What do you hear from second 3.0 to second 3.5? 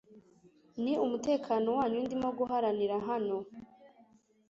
hano.